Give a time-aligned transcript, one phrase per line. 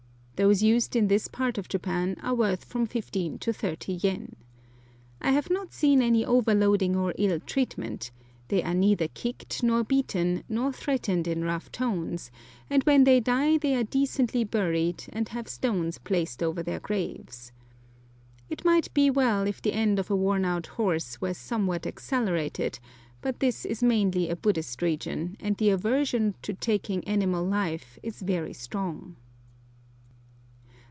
[0.43, 4.35] Those used in this part of Japan are worth from 15 to 30 yen.
[5.21, 8.09] I have not seen any overloading or ill treatment;
[8.47, 12.31] they are neither kicked, nor beaten, nor threatened in rough tones,
[12.71, 17.51] and when they die they are decently buried, and have stones placed over their graves.
[18.49, 22.79] It might be well if the end of a worn out horse were somewhat accelerated,
[23.21, 28.23] but this is mainly a Buddhist region, and the aversion to taking animal life is
[28.23, 29.17] very strong.